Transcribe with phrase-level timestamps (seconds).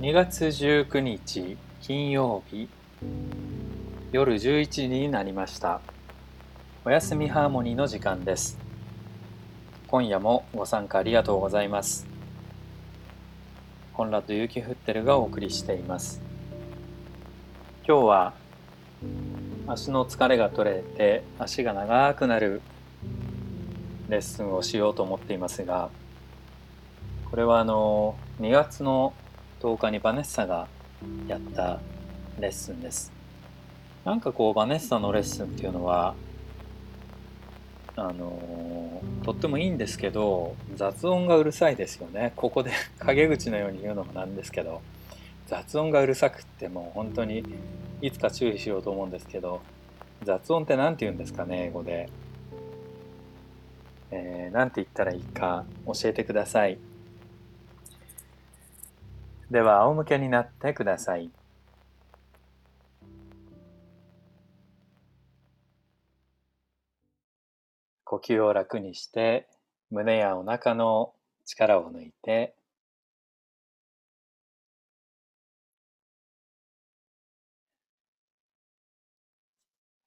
[0.00, 2.70] 2月19日金曜日
[4.12, 5.82] 夜11時になりました。
[6.86, 8.56] おやすみハーモニーの時間です。
[9.88, 12.06] 今夜もご参加ありがとうございます。
[13.92, 16.22] コンラッド・ユキフッテルがお送りしています。
[17.86, 18.32] 今日は
[19.66, 22.62] 足の疲れが取れて足が長くなる
[24.08, 25.90] レッスンをしようと思っていますが
[27.30, 29.12] これはあの2月の
[29.60, 30.66] 10日にバネッサが
[31.28, 31.80] やった
[32.38, 33.12] レッスンです。
[34.04, 36.14] なんかこうバネッサのレッスンっていうのは
[37.96, 42.32] あのとってもいいんですけど雑音がうるさいですよね。
[42.36, 44.80] ここで 陰口のように言うのもなんですけど
[45.46, 47.44] 雑音がうるさくってもう本当に
[48.00, 49.60] いつか注意しようと思うんですけど
[50.22, 52.08] 雑音って何て言うんですかね英語で、
[54.10, 56.78] えー、何て言ったらいいか教えてください。
[59.50, 61.30] では仰向けになってください。
[68.04, 69.48] 呼吸を楽にして
[69.90, 71.12] 胸やお腹の
[71.46, 72.54] 力を抜いて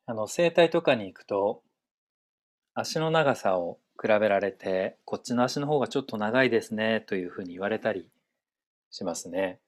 [0.06, 1.64] あの整体とかに行くと
[2.74, 8.10] 足の長さを比べられてこっちの足の方がちょっと長いですねというふうに言われたり
[8.94, 9.60] しますね。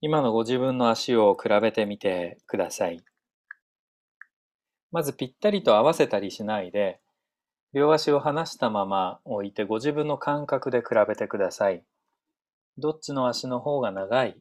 [0.00, 3.04] 今のご自分の足を比べてみてください。
[4.90, 7.00] まずぴったりと合わせたりしないで、
[7.74, 11.84] 両足を離したまま置いてご自分の感覚で比べてください。
[12.78, 14.36] どっちの足の方が長い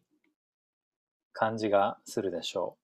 [1.33, 2.82] 感じがするでしょう。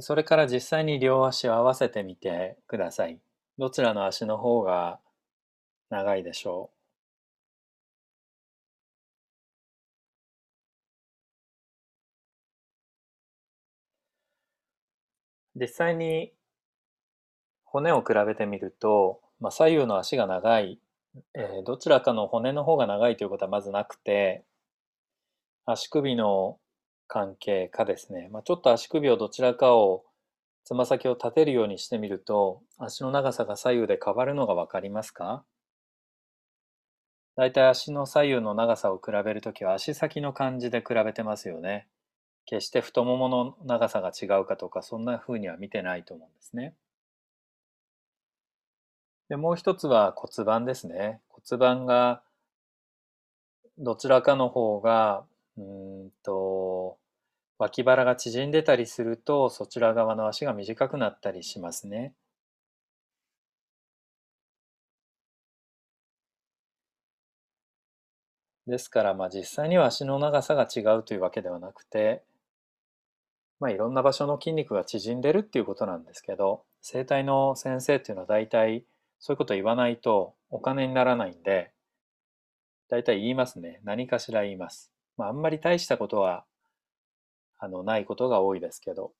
[0.00, 3.20] それから実際に両足を合わせてみてください。
[3.58, 5.00] どちらの足の方が
[5.90, 6.70] 長いでしょ
[15.56, 15.58] う？
[15.60, 16.32] 実際に
[17.64, 20.80] 骨を比べてみると、まあ、左右の足が長い、
[21.34, 24.44] えー、どちらかの骨の方が長いということはまずなくて
[25.66, 26.58] 足首の
[27.12, 30.04] 関係かですね、まあ、ちょっと足首をどちらかを
[30.64, 35.42] つま先を立てるようにしてみると足の長さが左右で変わるのが分かりますか？
[37.36, 41.88] だいたい足の左右の長さを比べるときは足先の感じで比べてますよね。
[42.46, 46.74] 決して太ももの長さが違うかとかそんな風には見てないと思うんですね。
[49.28, 51.20] でもう一つは骨盤ですね。
[51.28, 52.22] 骨盤が
[53.78, 55.24] どちらかの方が
[55.56, 56.98] うんと
[57.60, 62.14] 脇腹が縮んでたりするとそちら側の足が短くなったりしますね。
[68.66, 72.22] ですからまあ実際には足の長さが違うというわけではなくて
[73.58, 78.84] まあいろんな場所の筋肉が縮んでるっていうことなんですけど整体の先生っていうのは大体
[79.18, 81.72] そういうこと言わないとお金にならないんで
[82.88, 84.90] 大体言いますね何かしら言います。
[85.18, 86.44] まああんまり大したことは
[87.60, 89.12] あのないことが多いですけど。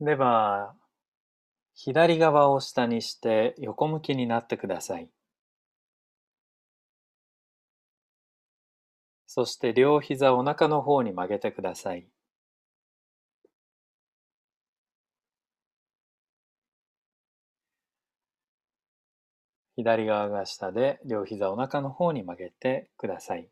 [0.00, 0.74] では、
[1.74, 5.10] 左側を下にして横向きになってください。
[9.26, 12.06] そして両膝お腹の方に曲げてください。
[19.76, 23.48] 左側が下で両膝お腹の方に曲げてください。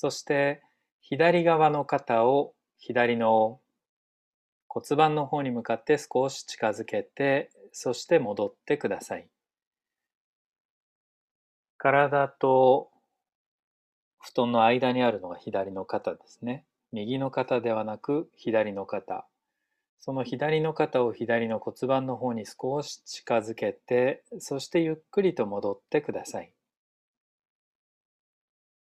[0.00, 0.62] そして
[1.00, 3.58] 左側の肩を左の
[4.68, 9.26] 骨盤の方に向かって少し近づけて、そして戻ってください。
[11.78, 12.90] 体と
[14.20, 16.64] 布団の間にあるのが左の肩ですね。
[16.92, 19.26] 右の肩ではなく左の肩。
[19.98, 26.52] その左の肩を左の骨盤の方に少し近づけて、そしてゆっくりと戻ってください。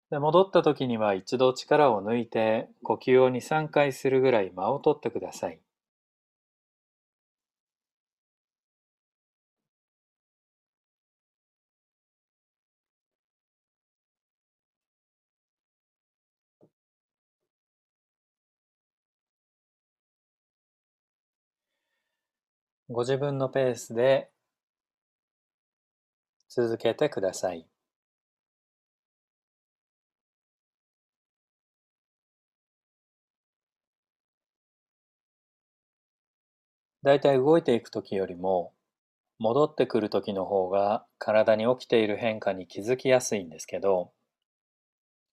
[0.08, 5.60] で戻った時には一度力を抜いて呼吸を2、3回するぐらい間を取ってください。
[22.88, 24.30] ご自分のペースで
[26.48, 27.66] 続けてください。
[37.04, 38.72] だいたい動いていく時よりも
[39.38, 44.10] 戻ってくる時の方が体に起きている変化に気づきやすいんですけど、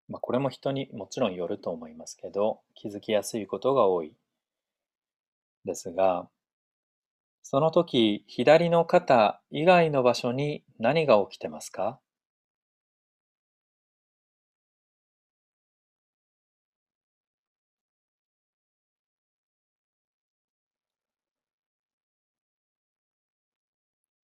[0.10, 4.12] まあ、これも人にもちろんよると思いますけど気づきやすいことが多い
[5.64, 6.28] ですが
[7.42, 12.02] その時左の肩以外の場所に何が起きてますか？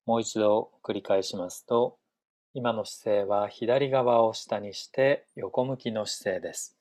[0.07, 1.97] もう一度繰り返しますと、
[2.53, 6.77] 今の姿勢は左側を下にして横向きの姿勢です。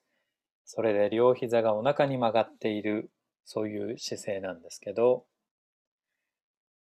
[0.65, 3.11] それで両膝がお腹に曲がっている、
[3.45, 5.25] そういう姿勢なんですけど、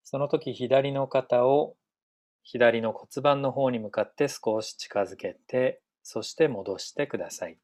[0.05, 1.75] その時左の肩を
[2.43, 7.57] 左の骨盤の方に向かって少し近づけて、そして戻してください。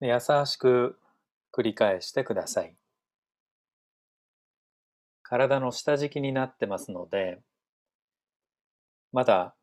[0.00, 0.96] 優しく
[1.52, 2.79] 繰り返してください。
[5.30, 7.38] 体の下敷きになってますので、
[9.12, 9.54] まだ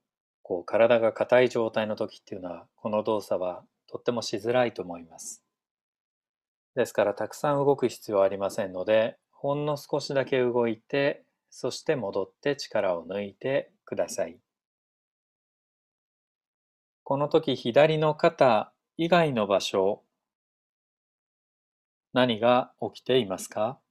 [0.42, 5.44] こう体が硬い状態の時っていうのは、この動作はとってもしづらいと思います。
[6.76, 14.38] ですからたくさん動く必要はありませんので、ほんの少しだけ動いて、そして戻って力を抜いてください。
[17.04, 20.02] この時左の肩以外の場所、
[22.14, 23.82] 何が起きていますか？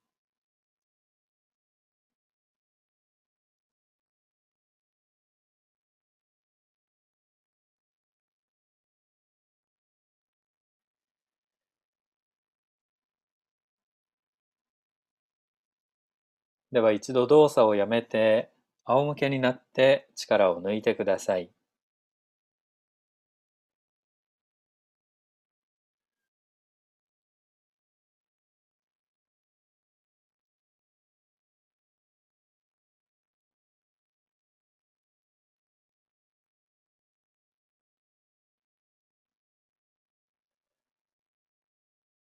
[16.77, 18.51] では一度動作をやめて
[18.85, 21.51] 仰向けになって力を抜いてください。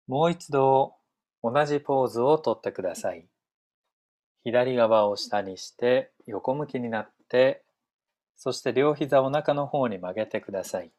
[0.07, 0.95] もう一度
[1.43, 3.27] 同じポーズをとってください。
[4.45, 7.63] 左側を下にして横向きになって、
[8.37, 10.91] そして両膝を中の方に曲げてください。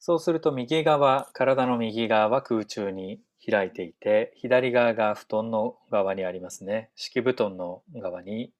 [0.00, 6.90] そうすると右側、体の右側は空中に開いていて、左側が布団の側にありますね。
[6.96, 8.50] 敷布団の側に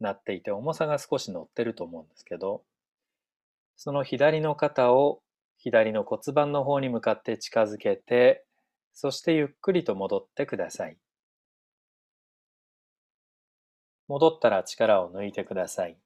[0.00, 2.62] なっていて、重さが少し乗ってると思うんですけど、
[3.76, 5.20] その左の肩を
[5.58, 8.46] 左の骨盤の方に向かって近づけて、
[8.94, 10.96] そしてゆっくりと戻ってください。
[14.08, 15.98] 戻ったら力を抜いてください。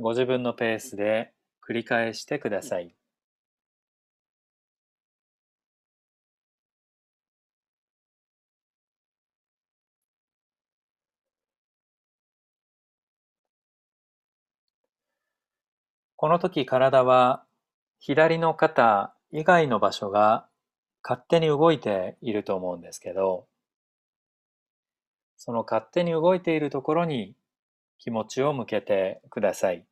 [0.00, 1.32] ご自分のペースで
[1.68, 2.94] 繰り返してください。
[16.16, 17.44] この時体は
[17.98, 20.49] 左の肩以外の場所が
[21.02, 23.46] 勝手に動いていると思うんですけど、
[25.36, 27.34] その勝手に動いているところに
[27.98, 29.86] 気持ちを向けてください。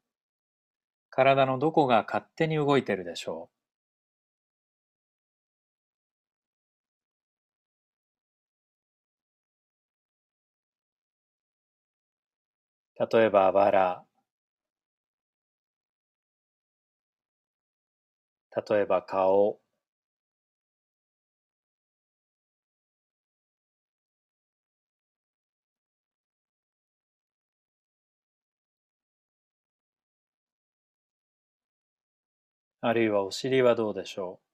[1.11, 3.57] 体のどこが勝手に動いているでしょう
[13.11, 14.05] 例えば、あばら。
[18.69, 19.59] 例えば、顔。
[32.81, 34.45] あるいはお尻はどうでしょう？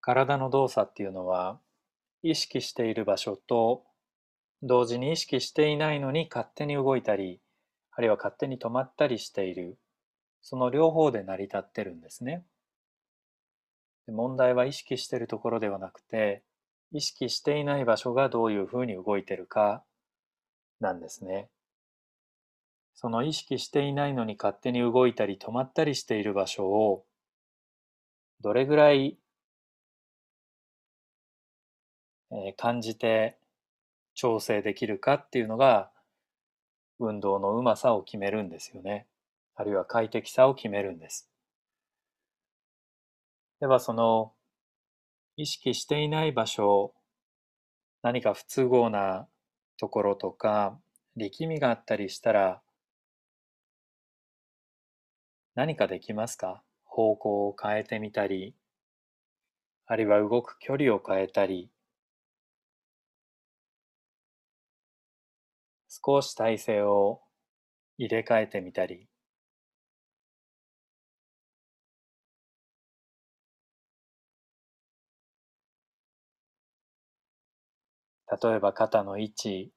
[0.00, 1.58] 体の動作っていうのは
[2.22, 3.84] 意識している場所と
[4.62, 7.40] 同時に意識していないのに勝手に動いたり
[7.92, 9.78] あるいは勝手に止まったりしている
[10.42, 12.44] その両方で成り立ってるんですね。
[14.08, 16.42] 問題は意識しているところではなくて
[16.92, 19.82] 意識していない場所がどういうふうに動いてるか
[20.80, 21.48] なんですね。
[22.94, 27.04] その意識していないのに勝手に動いたり止まったりしている場所を
[28.40, 29.18] どれぐらい
[32.56, 33.36] 感じて
[34.14, 35.90] 調整できるかっていうのが
[36.98, 39.06] 運動のうまさを決めるんですよね。
[39.54, 41.30] あるいは快適さを決めるんです。
[43.60, 44.32] ではその
[45.38, 46.94] 意識していない場所
[48.02, 49.28] 何か不都合な
[49.76, 50.78] ところとか
[51.14, 52.62] 力みがあったりしたら
[55.54, 56.62] 何かできますか？
[56.84, 58.54] 方向を変えてみたり
[59.86, 61.70] あるいは動く距離を変えたり
[65.88, 67.20] 少し体勢を
[67.98, 69.06] 入れ替えてみたり。
[78.42, 79.72] 例えば肩の位置。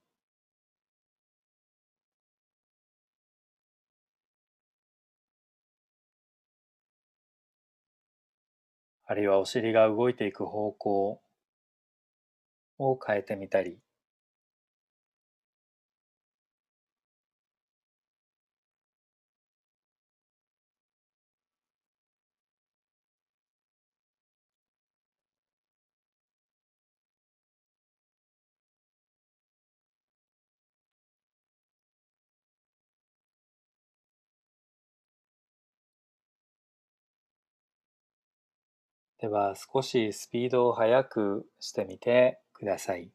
[9.05, 11.21] あるいはお尻が動いていく方向
[12.79, 13.79] を変えてみたり。
[39.19, 43.11] では少しスピードを速くしてみてください。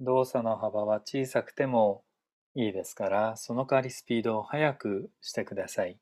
[0.00, 2.04] 動作の幅は小さくても
[2.54, 5.98] いいですから、その代わりスピードを速くしてください。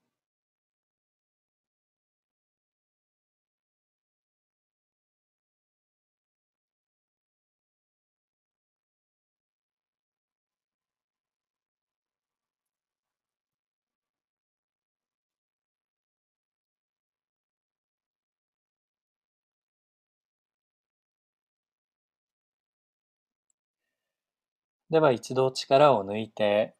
[24.90, 26.74] では一度力を抜いて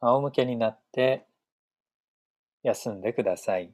[0.00, 1.26] 仰向けになって
[2.62, 3.72] 休んでください。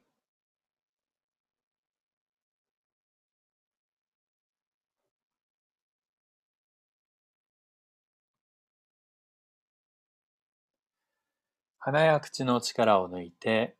[11.78, 13.76] 鼻や口の力を抜いて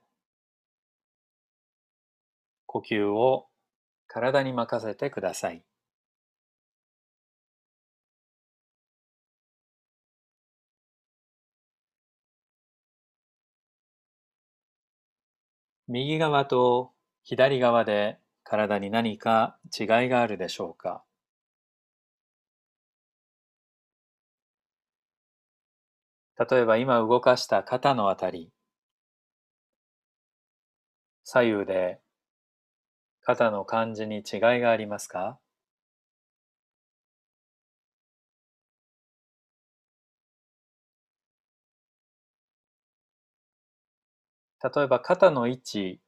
[2.67, 3.49] 呼吸を
[4.07, 5.65] 体に任せてください。
[15.89, 16.91] 右側と
[17.23, 21.05] 左側で体に何か違いがあるでしょうか？
[26.39, 28.51] 例えば今動かした肩のあたり。
[31.25, 32.01] 左右で
[33.23, 35.39] 肩の感じに違いがありますか？
[44.75, 46.01] 例えば肩の位置、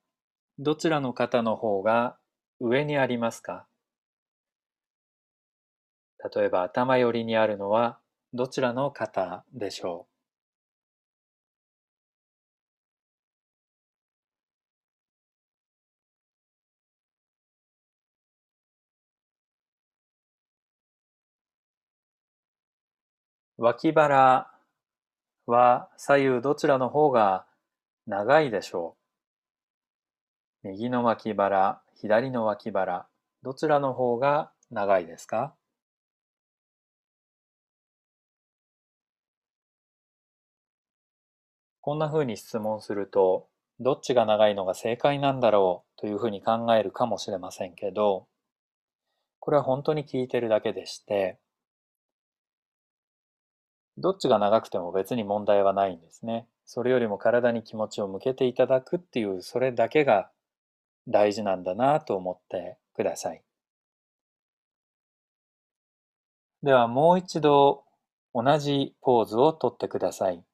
[0.58, 2.16] どちらの肩の方が
[2.60, 3.66] 上にありますか？
[6.34, 7.98] 例えば頭寄りにあるのは
[8.32, 10.06] どちらの肩でしょ
[23.58, 23.62] う？
[23.62, 24.48] 脇腹
[25.46, 27.47] は左右どちらの方が
[28.08, 28.96] 長いでしょ
[30.64, 30.68] う。
[30.68, 33.06] 右の脇腹、左の脇腹、
[33.42, 35.54] どちらの方が長いですか？
[41.82, 43.46] こんなふうに質問すると、
[43.78, 48.26] どっちが長いのが正解なんだろうというふうに考えるかもしれませんけど、
[49.38, 51.38] これは本当に聞いてるだけでして、
[54.00, 56.46] どっちが長くても別に問題はないんですね。
[56.64, 60.30] それよりも体に気持ちを向けていただくっていうそれだけが
[61.08, 63.42] 大事なんだなと思ってください。
[66.62, 67.84] ではもう一度
[68.34, 70.44] 同じポーズをとってください。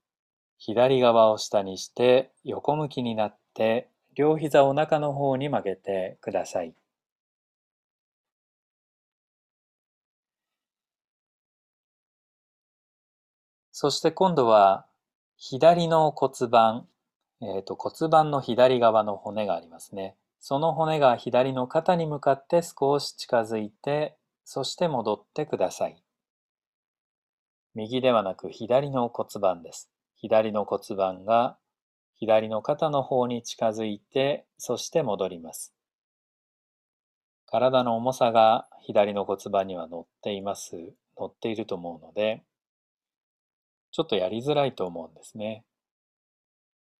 [0.56, 6.74] 左側を下にして横向きになって両膝お腹の方に曲げてください。
[13.76, 14.86] そして今度は
[15.36, 16.86] 左の骨盤、
[17.42, 20.16] えーと、骨盤の左側の骨がありますね。
[20.38, 26.00] その骨が左の肩に向かって少し近づいて、そして戻ってください。
[27.74, 29.90] 右ではなく左の骨盤です。
[30.14, 31.56] 左の骨盤が
[32.14, 35.74] 左の肩の方に近づいて、そして戻ります。
[37.46, 40.76] 体の重さが左の骨盤には乗っています。
[41.18, 42.44] 乗っていると思うので、
[43.94, 45.62] ちょっとやりづらいと思うんですね。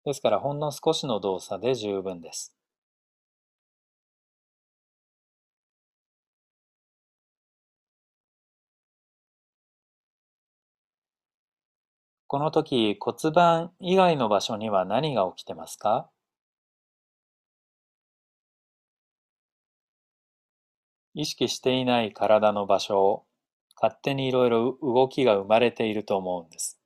[0.05, 2.55] ですからほんの少しの動作で十分です。
[12.29, 16.09] この時骨盤以外の場所には何が起きてますか？
[21.15, 23.25] 意識していない体の場所を
[23.83, 26.79] 勝手にいろいろ動きが生まれていると思うんです。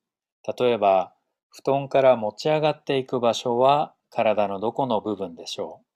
[0.57, 1.13] 例えば、
[1.49, 5.88] 布団から持ち上がっていく場所は体のどこの部分でしょう？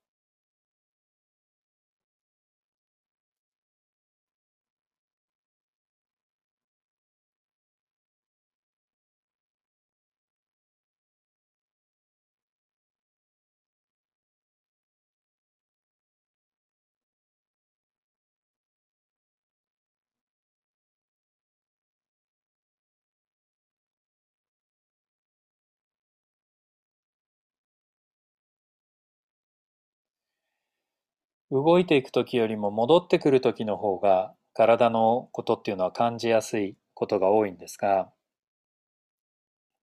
[31.56, 38.10] 動いていく時よりも戻ってくる時の方が体のことっていうのは感じやすいことが多いんですが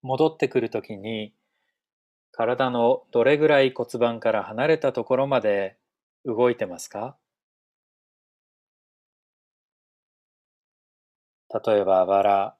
[0.01, 1.33] 戻ってくる時に
[2.33, 5.77] 体のどれぐらい骨盤から離れたところまで
[6.25, 7.15] 動いてますか？
[11.65, 12.55] 例えばあばら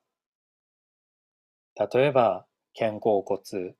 [1.93, 2.45] 例えば
[2.77, 3.75] 肩甲骨。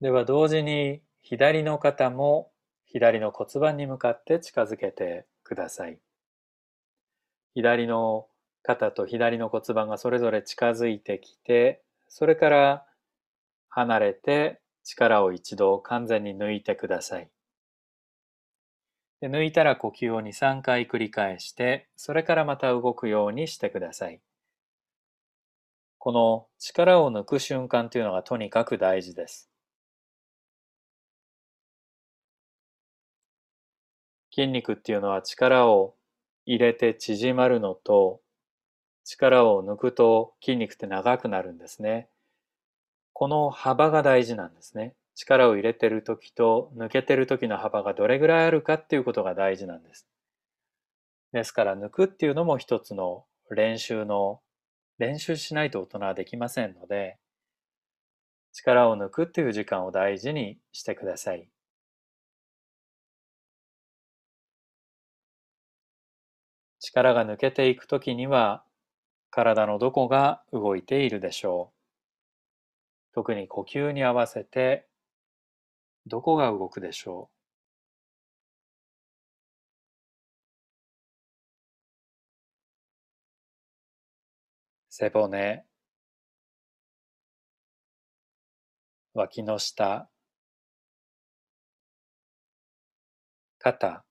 [0.00, 2.50] では同時に左の肩も
[2.86, 5.98] 左の骨盤に向かって近づけてください。
[7.54, 8.26] 左の
[8.62, 12.86] 肩と左の骨盤がそれぞれ近づいてきて、それから
[13.68, 17.28] 離れて力を一度完全に抜いてください。
[19.20, 24.22] で抜いたら呼吸を2、3回繰り返して、それからまた動くようにしてください。
[25.98, 29.50] この力を抜く瞬間というのがとにかく大事です。
[34.32, 35.94] 筋肉っていうのは力を
[36.46, 38.20] 入れて縮まるのと
[39.04, 42.08] 力を抜くと筋肉って長くなるんですね。
[43.12, 44.94] この幅が大事なんですね。
[45.14, 50.06] 力を入れてる時と抜けてる時の幅がどれぐらいあるかっていうことが大事なんです。
[51.32, 54.40] ですから抜くっていうのも一つの練習の
[54.98, 57.18] 練習しないと大人はできませんので
[58.52, 61.48] 力を抜くっていう時間を大事にしてください。
[66.92, 68.64] 力が抜けていくときには
[69.30, 73.14] 体のどこが動いているでしょう。
[73.14, 74.88] 特に呼吸に合わせて
[76.06, 77.36] どこが動くでしょう。
[84.88, 85.64] 背骨
[89.14, 90.10] 脇の下
[93.60, 94.04] 肩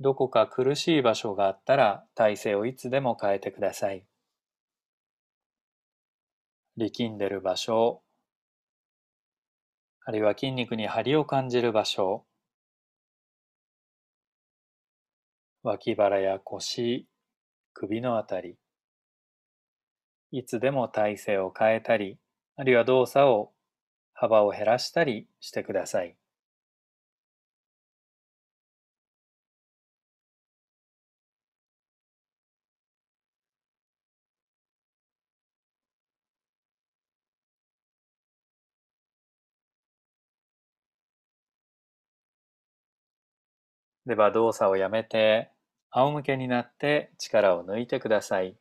[0.00, 4.04] どこか苦しい場所があったら体勢をいつでも変えてください。
[6.76, 8.02] 力んでる場所、
[10.04, 12.26] あるいは筋肉に張りを感じる場所、
[15.62, 17.08] 脇腹や腰、
[17.72, 18.56] 首のあたり、
[20.32, 22.18] いつでも体勢を変えたり、
[22.56, 23.52] あるいは動作を
[24.12, 26.16] 幅を減らしたりしてください。
[44.06, 45.50] では動作をやめて
[45.90, 48.56] 仰向けになって力を抜いてください。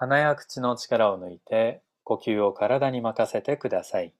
[0.00, 4.14] 鼻や口の力を抜いて呼吸を体に任せてください。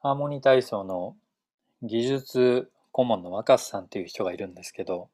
[0.00, 1.16] ハーモニー体操の
[1.82, 5.08] 技術顧問の若狭さんという人がいるんですけど、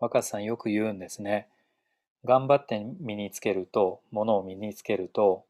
[0.00, 1.48] 若狭さんよく言うんですね。
[2.26, 5.46] 頑張って身につけると、ものを身につけると、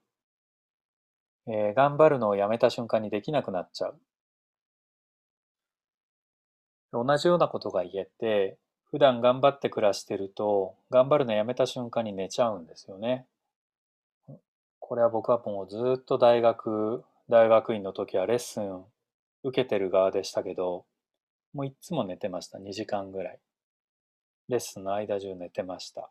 [1.48, 3.98] えー、頑張るのをやめた瞬間にできなくなっちゃう。
[6.92, 8.59] 同じようなことが言えて、
[8.90, 13.26] 普段頑張って暮らしてると、頑張るのやめた瞬間に寝ちゃうんですよね。
[14.78, 18.85] これは僕はもうずっと大学、大学院の時はレッスン
[19.42, 20.85] 受けてる側でしたけど、
[21.52, 22.59] もういつも寝てました。
[22.59, 23.40] 2時間ぐらい。
[24.48, 26.11] レッスンの間中寝てました。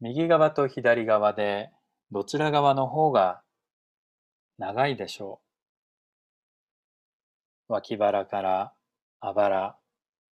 [0.00, 1.70] 右側と左側で
[2.10, 3.42] どちら側の方が
[4.58, 5.40] 長いでしょ
[7.68, 7.72] う。
[7.72, 8.72] 脇腹から
[9.20, 9.76] あばら、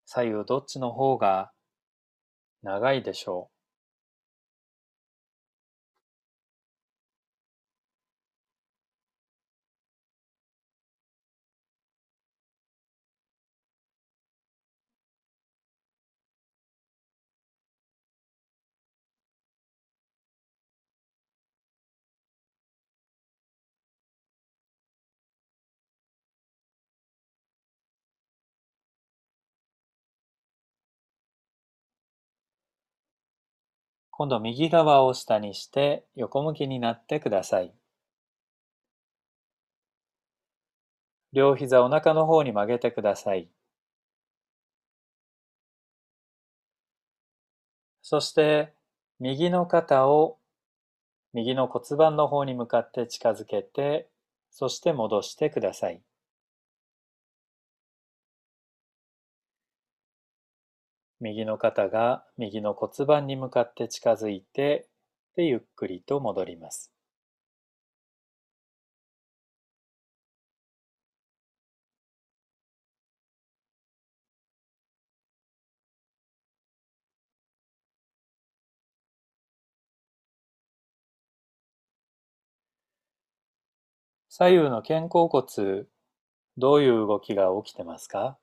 [0.05, 1.51] 左右どっちの方が
[2.61, 3.54] 長いでしょう。
[34.17, 37.73] 今度右側を下にして横向きになってください。
[41.33, 43.49] 両膝お腹の方に曲げてください。
[48.01, 48.73] そして
[49.19, 50.37] 右の肩を
[51.33, 54.07] 右の骨盤の方に向かって近づけて、
[54.49, 56.01] そして戻してください。
[61.25, 64.87] 右の肩が右の骨盤に向かって近づいて、
[65.35, 66.91] で、ゆっくりと戻ります。
[84.29, 85.85] 左右の肩甲骨、
[86.57, 88.37] どういう動きが起きてますか？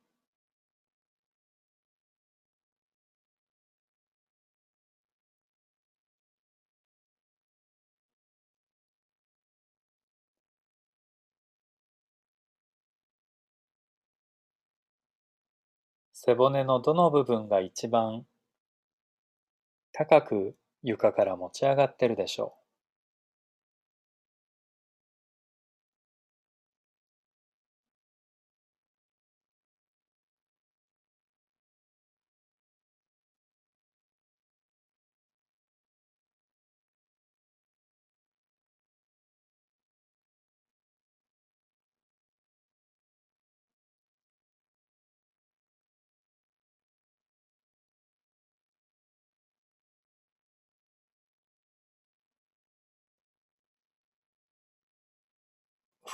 [16.24, 18.24] 背骨のどの部分が一番
[19.92, 22.61] 高く床から持ち上がってるでしょう。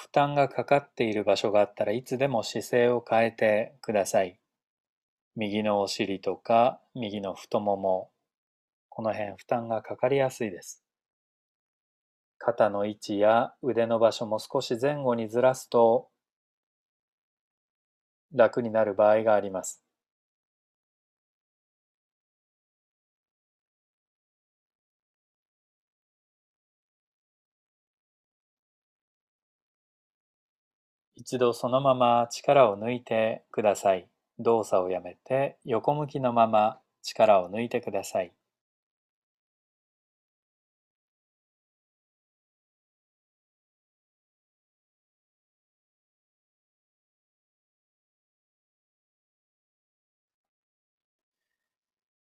[0.09, 4.41] 負担がかかっている場所があったらいつでも姿勢を変えてください。
[5.37, 8.11] 右のお尻とか右の太もも、
[8.89, 10.83] この辺負担がかかりやすいです。
[12.39, 16.09] 肩の位置や腕の場所も少し前後にずらすと
[18.33, 19.88] 楽になる場合があります。
[31.29, 34.09] 一度そのまま力を抜いてください。
[34.39, 38.33] 動作をやめて横向きのまま力を抜いてください。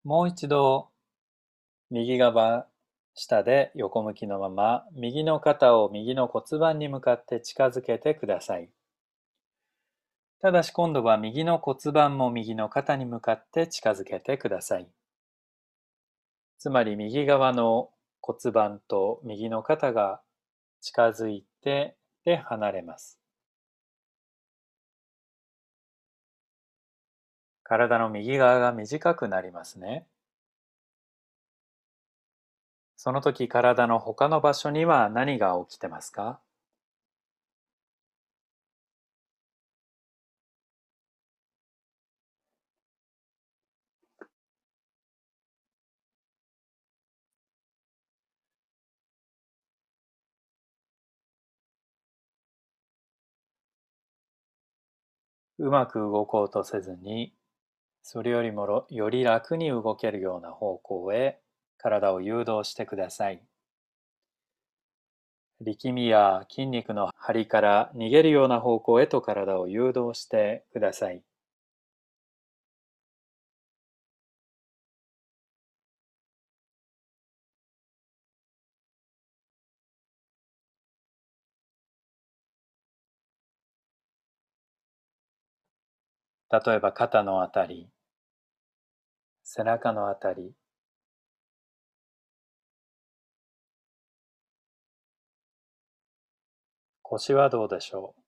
[0.05, 0.87] もう一度
[1.89, 2.67] 右側
[3.15, 8.69] 下で横向きのまま右の肩を右の骨盤に向かって近づけてください。
[10.43, 14.89] ただし今度は右の骨盤も右の肩に向かって近づけてください。
[16.59, 20.19] つまり右側の骨盤と右の肩が
[20.81, 23.17] 近づいてで離れます。
[27.63, 30.05] 体の右側が短くなりますね。
[32.97, 36.41] その時体の他の場所には何が起きてますか？
[55.63, 57.33] うまく動こうとせずに、
[58.01, 61.41] それよりもより楽に動けるような方向へ
[61.77, 63.41] 体を誘導してください。
[65.61, 71.23] 力みや筋肉の張りから逃げるような方向へと体を誘導してください。
[86.53, 87.89] 例えば肩のあたり、
[89.43, 90.53] 背中のあたり、
[97.03, 98.22] 腰はどうでしょう？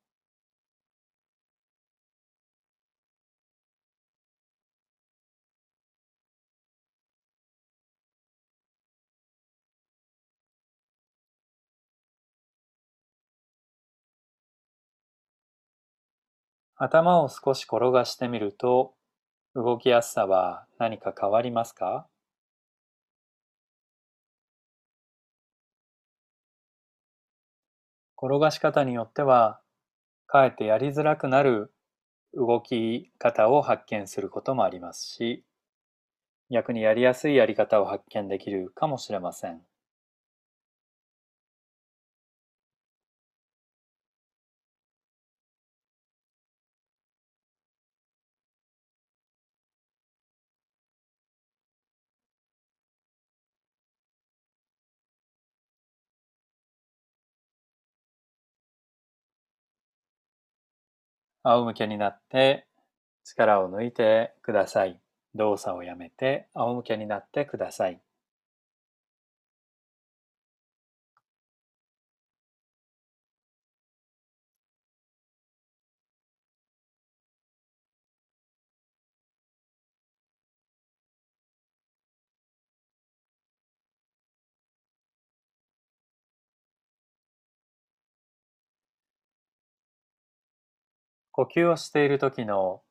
[16.77, 18.93] 頭を少し転がしてみると
[19.55, 22.05] 動きやすさは何か変わりますか？
[28.21, 29.61] 転がし方によっては
[30.27, 31.71] かえってやりづらくなる
[32.33, 35.45] 動き方を発見することもありますし
[36.49, 39.61] 逆にやりやすいやり方を発見できるかもしれません。
[61.45, 62.65] 仰向けになって
[63.23, 64.99] 力を抜いてください。
[65.36, 68.01] 動作をやめて仰向けになってください。
[91.37, 92.81] 呼吸をしている時の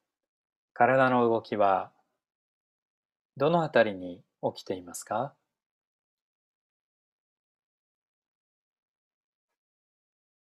[0.74, 1.90] 体の動きは
[3.38, 5.34] どのあたりに起きていますか？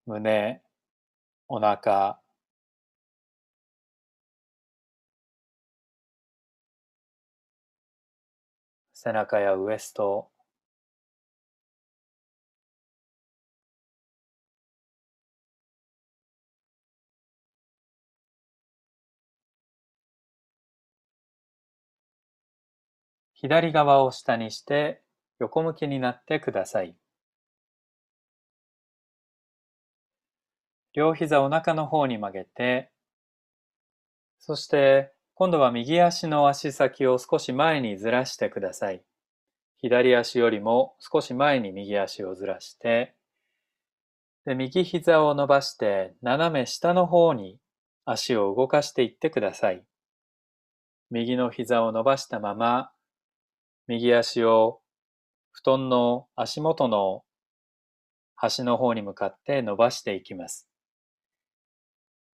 [0.06, 0.62] 胸、
[1.48, 2.18] お腹、
[8.94, 10.31] 背中やウエスト、
[23.42, 25.02] 左側を下にして
[25.40, 26.94] 横向きになってください。
[30.94, 32.92] 両膝お腹の方に曲げて、
[34.38, 39.02] そして今度は右足の足先を少し前にずらしてください。
[39.78, 43.16] 左足よりも少し前に右足をずらして、
[44.44, 47.58] で右膝を伸ばして斜め下の方に
[48.04, 49.82] 足を動かしていってください。
[51.10, 52.92] 右の膝を伸ばしたまま
[53.88, 54.80] 右足を
[55.50, 57.24] 布団の足元の
[58.36, 60.68] 端の方に向かって伸ばしていきます。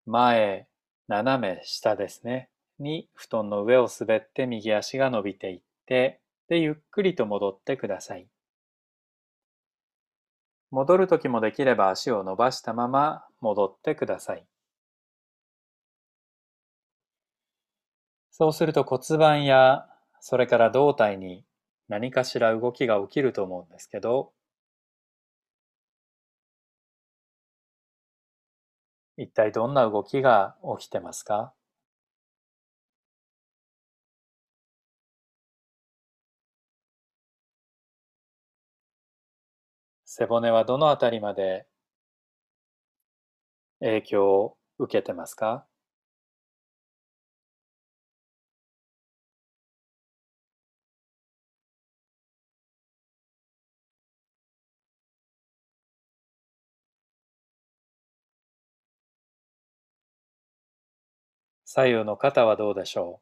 [0.06, 0.68] 前、
[1.08, 2.50] 斜め下ですね。
[2.80, 8.28] に布団の上を滑って右足が伸びていって、で、ゆっくりと戻ってください。
[10.72, 14.46] 戻るときもできれば足を伸ばしたまま戻ってください。
[18.32, 19.88] そうすると骨盤や
[20.28, 21.46] それから胴体に
[21.88, 24.34] 何かしら動きが起きると思うんですけど、
[29.18, 31.54] 一体どんな動きが起きてますか？
[40.06, 41.68] 背骨はどのあたりまで
[43.80, 45.66] 影響を受けてますか？
[61.76, 63.20] 左右の肩はどうでしょ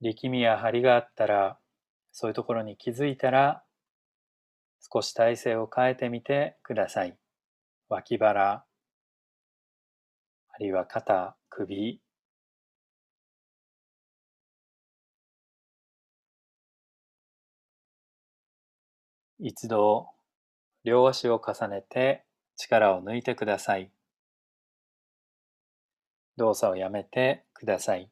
[0.00, 1.58] 力みや張りがあったら
[2.12, 3.64] そういうところに気づいたら、
[4.92, 7.16] 少し体勢を変えてみてください。
[7.88, 8.66] 脇腹、あ
[10.58, 12.00] るいは肩、首、
[19.38, 20.10] 一度
[20.84, 23.90] 両足を重ねて力を抜いてください。
[26.36, 28.10] 動作をやめてください。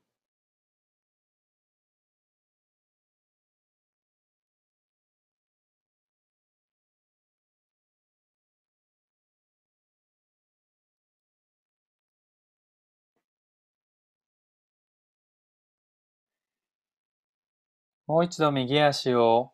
[18.09, 19.53] もう一度右足を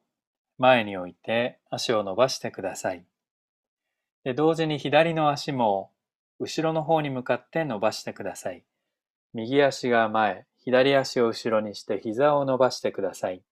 [0.59, 3.05] 前に置いて足を伸ばしてください。
[4.23, 5.90] で同時に左の足も
[6.38, 8.64] 後ろの方に向かって伸ばしてください。
[9.33, 13.43] 右足が前、左足を後ろにして膝を伸ばしてください。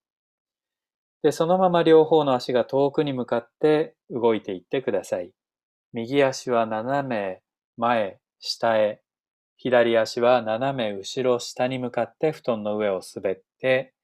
[1.25, 5.33] で、そのまま両方の足が遠くに向かって動いていってください。
[5.93, 7.43] 右足は斜め
[7.77, 9.01] 前、下へ。
[9.57, 13.95] 左足は斜め後ろ、下に向かって布団の上を滑って、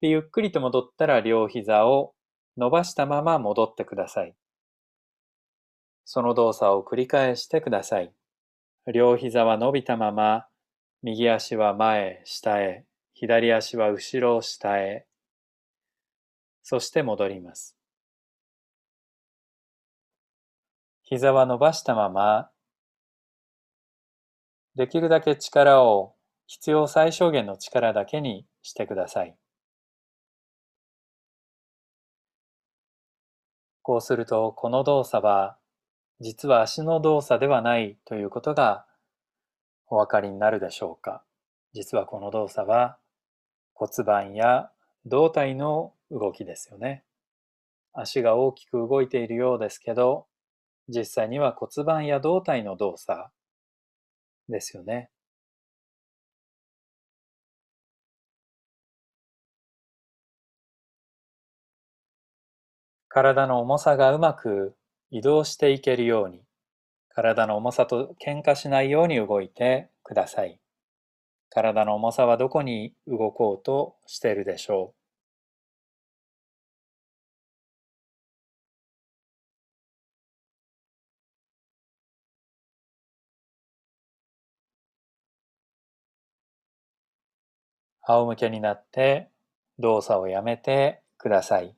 [0.00, 2.14] で、ゆっくりと戻ったら両膝を
[2.56, 4.34] 伸ばしたまま戻ってください。
[6.04, 8.12] その動作を繰り返してください。
[8.92, 10.46] 両膝は伸びたまま、
[11.02, 15.06] 右足は前、下へ、左足は後ろ、下へ、
[16.62, 17.76] そして戻ります。
[21.02, 22.50] 膝は伸ばしたまま、
[24.74, 26.14] できるだけ力を
[26.46, 29.36] 必要最小限の力だけにしてください。
[33.88, 35.56] こうすると、この動作は、
[36.20, 38.84] 実は足の動作ではないということが
[39.86, 41.24] お分かりになるでしょうか？
[41.72, 42.98] 実はこの動作は
[43.72, 44.70] 骨盤や
[45.06, 47.02] 胴体の動きですよね。
[47.94, 50.26] 足が大きく動いているようですけど、
[50.90, 53.30] 実際には骨盤や胴体の動作
[54.50, 55.08] ですよね。
[63.10, 64.74] 体の重さがうまく
[65.10, 66.42] 移動していけるように、
[67.10, 70.60] 体の重さと喧嘩しないように動いてください。
[71.50, 74.98] 体の重さはどこに動こうとしているでしょう？
[88.02, 89.30] 仰向けになって
[89.78, 91.77] 動作をやめてください。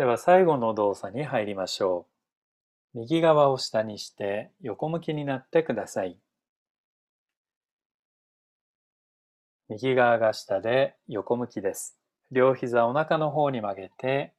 [0.00, 2.06] では最後の動作に入りましょ
[2.94, 3.00] う。
[3.00, 6.18] 右側を下にして横向きになってください。
[9.68, 11.98] 右側が下で横向きです。
[12.30, 14.32] 両膝お腹の方に曲げて、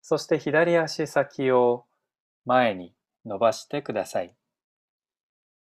[0.00, 1.86] そして左足先を
[2.44, 2.94] 前に
[3.26, 4.36] 伸ばしてください。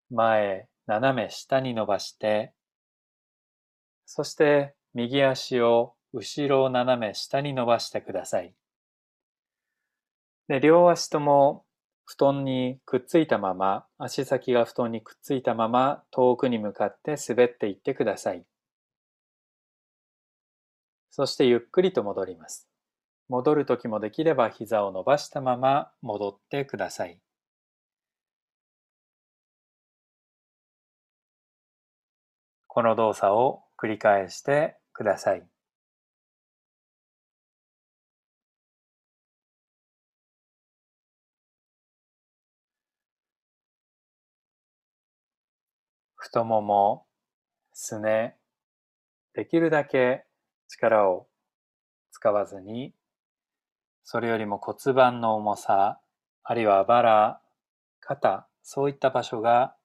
[0.09, 2.53] 前、斜め下に伸ばして、
[4.05, 8.53] そして右足を後ろを斜め下に伸ばしてください。
[10.47, 11.65] で両足とも
[12.05, 18.45] 布団にくっついたまま、足先が布団にくっついたまま遠くに向かって滑っていってください。
[21.09, 22.69] そしてゆっくりと戻ります。
[23.27, 27.19] 戻るときもできれば膝を伸ばしたまま戻ってください。
[32.67, 35.54] この動作を繰り返してください。
[46.25, 47.05] 太もも、
[47.71, 48.35] すね、
[49.35, 50.25] できるだけ
[50.67, 51.27] 力を
[52.09, 52.95] 使わずに、
[54.03, 56.01] それよりも骨盤の重さ、
[56.43, 57.41] あるいはあばら、
[57.99, 59.75] 肩、そういった場所が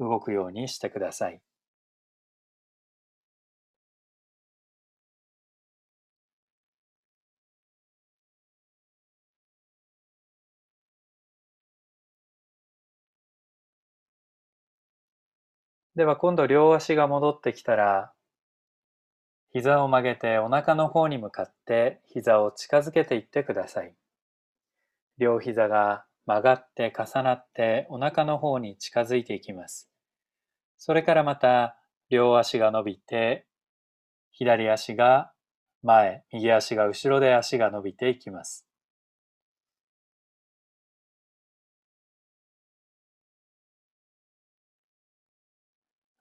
[0.00, 1.42] 動くようにしてください。
[15.96, 18.12] では今度両足が戻ってきたら、
[19.52, 23.94] 膝を曲げてお腹の方に向かって膝を近づけていってください。
[25.16, 29.88] 両膝が曲がって重なってお腹の方に近づいていきます。
[30.76, 31.78] それからまた
[32.10, 33.46] 両足が伸びて、
[34.32, 35.32] 左足が
[35.82, 38.65] 前、右足が後ろで足が伸びていきます。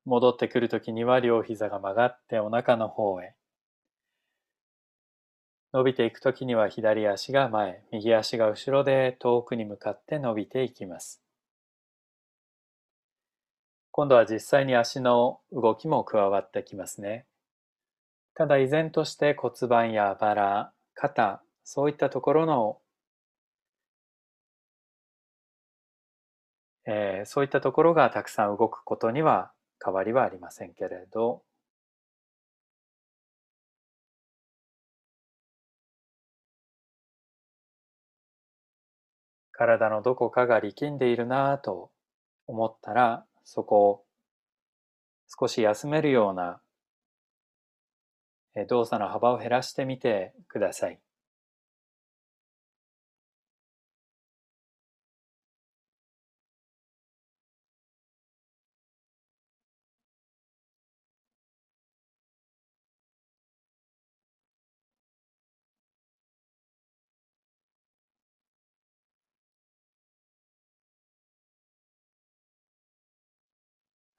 [0.06, 3.34] 戻ってくるときには両膝が曲がってお腹の方へ。
[5.74, 11.22] 伸びていくときには左足が前、右足が後ろで遠くに向かって伸びていきます。
[13.92, 17.26] 今度は実際に足の動きも加わってきますね。
[18.36, 22.78] ただ依然として骨盤やあばら、肩、そういったところの、
[26.86, 29.52] えー、そういったところがたくさん動くことには
[29.86, 31.44] 変わりはありませんけれど、
[39.52, 41.92] 体のどこかが力んでいるなぁと
[42.48, 44.04] 思ったら、そこを
[45.28, 46.60] 少し休めるような
[48.68, 51.05] 動作の幅を減らしてみてください。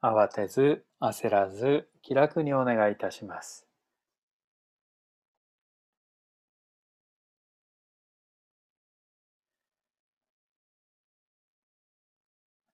[0.01, 3.67] 慌てず、焦らず、気楽にお願いいたします。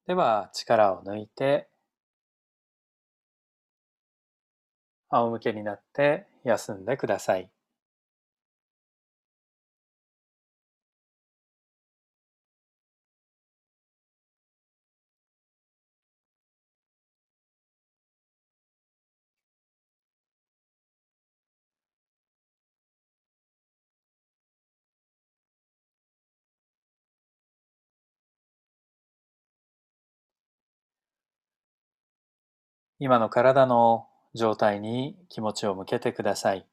[0.06, 1.68] では、力を抜いて、
[5.10, 7.48] 仰向けになって休んでください。
[33.05, 36.64] 今の体の状態に気持ちを向けてください。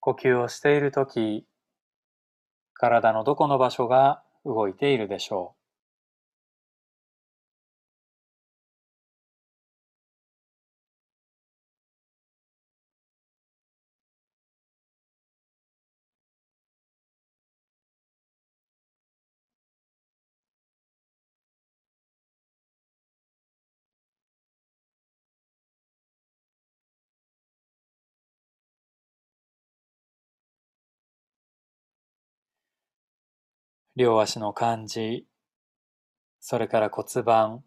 [0.00, 1.46] 呼吸をしているとき、
[2.74, 5.59] 体のどこの場所が動いているでしょう。
[33.96, 35.26] 両足の感じ、
[36.38, 37.64] それから骨盤、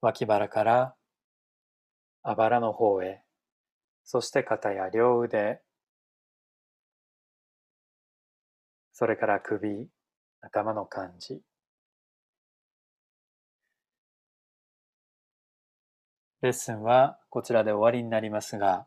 [0.00, 0.94] 脇腹から
[2.22, 3.22] あばらの方へ、
[4.04, 5.60] そして肩や両腕、
[8.92, 9.88] それから首、
[10.40, 11.42] 頭の感じ。
[16.42, 18.86] レッスンはこちらで終わりになりますが、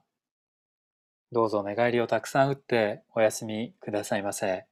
[1.32, 4.66] どうぞ寝返りをたくさん打ってお休みくださいませ。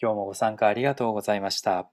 [0.00, 1.90] 今日もご参加ありがとうございました。